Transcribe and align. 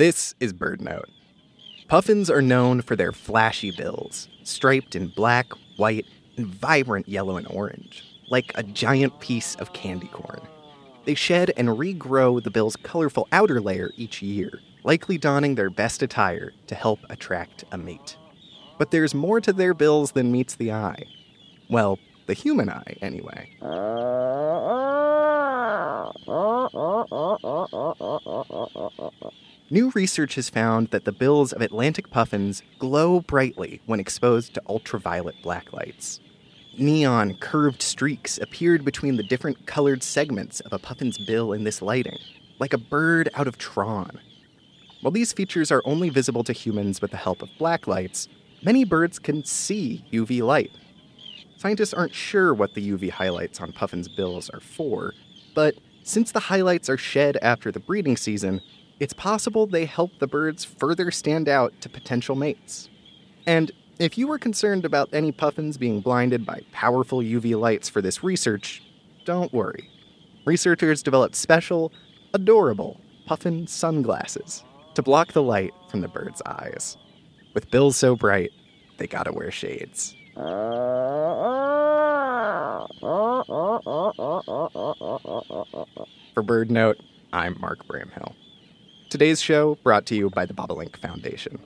This 0.00 0.34
is 0.40 0.54
Bird 0.54 0.80
Note. 0.80 1.10
Puffins 1.86 2.30
are 2.30 2.40
known 2.40 2.80
for 2.80 2.96
their 2.96 3.12
flashy 3.12 3.70
bills, 3.70 4.30
striped 4.44 4.96
in 4.96 5.08
black, 5.08 5.52
white, 5.76 6.06
and 6.38 6.46
vibrant 6.46 7.06
yellow 7.06 7.36
and 7.36 7.46
orange, 7.50 8.02
like 8.30 8.50
a 8.54 8.62
giant 8.62 9.20
piece 9.20 9.56
of 9.56 9.74
candy 9.74 10.06
corn. 10.06 10.40
They 11.04 11.14
shed 11.14 11.52
and 11.54 11.68
regrow 11.68 12.42
the 12.42 12.50
bill's 12.50 12.76
colorful 12.76 13.28
outer 13.30 13.60
layer 13.60 13.90
each 13.94 14.22
year, 14.22 14.60
likely 14.84 15.18
donning 15.18 15.54
their 15.54 15.68
best 15.68 16.02
attire 16.02 16.52
to 16.68 16.74
help 16.74 17.00
attract 17.10 17.64
a 17.70 17.76
mate. 17.76 18.16
But 18.78 18.92
there's 18.92 19.12
more 19.12 19.38
to 19.42 19.52
their 19.52 19.74
bills 19.74 20.12
than 20.12 20.32
meets 20.32 20.54
the 20.54 20.72
eye. 20.72 21.04
Well, 21.68 21.98
the 22.24 22.32
human 22.32 22.70
eye, 22.70 22.96
anyway. 23.02 23.50
New 29.70 29.90
research 29.94 30.34
has 30.34 30.50
found 30.50 30.88
that 30.88 31.04
the 31.04 31.12
bills 31.12 31.52
of 31.52 31.62
Atlantic 31.62 32.10
puffins 32.10 32.62
glow 32.78 33.20
brightly 33.20 33.80
when 33.86 34.00
exposed 34.00 34.54
to 34.54 34.62
ultraviolet 34.68 35.36
blacklights. 35.44 36.18
Neon 36.76 37.34
curved 37.34 37.82
streaks 37.82 38.38
appeared 38.38 38.84
between 38.84 39.16
the 39.16 39.22
different 39.22 39.66
colored 39.66 40.02
segments 40.02 40.60
of 40.60 40.72
a 40.72 40.78
puffin's 40.78 41.18
bill 41.18 41.52
in 41.52 41.64
this 41.64 41.82
lighting, 41.82 42.18
like 42.58 42.72
a 42.72 42.78
bird 42.78 43.28
out 43.34 43.46
of 43.46 43.58
Tron. 43.58 44.18
While 45.02 45.12
these 45.12 45.32
features 45.32 45.70
are 45.70 45.82
only 45.84 46.10
visible 46.10 46.44
to 46.44 46.52
humans 46.52 47.00
with 47.00 47.10
the 47.10 47.16
help 47.16 47.42
of 47.42 47.48
blacklights, 47.58 48.28
many 48.62 48.84
birds 48.84 49.18
can 49.18 49.44
see 49.44 50.04
UV 50.12 50.42
light. 50.42 50.72
Scientists 51.56 51.94
aren't 51.94 52.14
sure 52.14 52.54
what 52.54 52.74
the 52.74 52.90
UV 52.90 53.10
highlights 53.10 53.60
on 53.60 53.72
puffins' 53.72 54.08
bills 54.08 54.50
are 54.50 54.60
for, 54.60 55.14
but 55.54 55.74
since 56.02 56.32
the 56.32 56.40
highlights 56.40 56.88
are 56.88 56.96
shed 56.96 57.38
after 57.42 57.70
the 57.70 57.80
breeding 57.80 58.16
season, 58.16 58.60
it's 58.98 59.12
possible 59.12 59.66
they 59.66 59.84
help 59.84 60.18
the 60.18 60.26
birds 60.26 60.64
further 60.64 61.10
stand 61.10 61.48
out 61.48 61.72
to 61.80 61.88
potential 61.88 62.34
mates. 62.34 62.88
And 63.46 63.70
if 63.98 64.16
you 64.16 64.26
were 64.28 64.38
concerned 64.38 64.84
about 64.84 65.08
any 65.12 65.32
puffins 65.32 65.76
being 65.76 66.00
blinded 66.00 66.46
by 66.46 66.62
powerful 66.72 67.20
UV 67.20 67.58
lights 67.58 67.88
for 67.88 68.00
this 68.00 68.22
research, 68.24 68.82
don't 69.24 69.52
worry. 69.52 69.88
Researchers 70.44 71.02
developed 71.02 71.34
special, 71.36 71.92
adorable 72.32 73.00
puffin 73.26 73.66
sunglasses 73.66 74.64
to 74.94 75.02
block 75.02 75.32
the 75.32 75.42
light 75.42 75.72
from 75.90 76.00
the 76.00 76.08
bird's 76.08 76.42
eyes. 76.46 76.96
With 77.54 77.70
bills 77.70 77.96
so 77.96 78.16
bright, 78.16 78.50
they 78.98 79.06
gotta 79.06 79.32
wear 79.32 79.50
shades. 79.50 80.14
Uh, 80.36 80.40
For 86.34 86.42
Bird 86.42 86.72
Note, 86.72 86.98
I'm 87.32 87.56
Mark 87.60 87.86
Bramhill. 87.86 88.34
Today's 89.10 89.40
show 89.40 89.76
brought 89.84 90.06
to 90.06 90.16
you 90.16 90.28
by 90.28 90.44
the 90.44 90.54
Bobolink 90.54 90.96
Foundation. 90.96 91.60